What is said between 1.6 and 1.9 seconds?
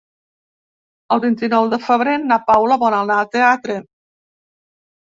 de